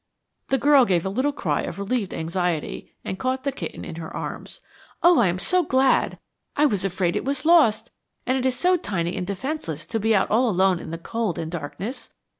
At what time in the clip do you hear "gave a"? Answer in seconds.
0.85-1.09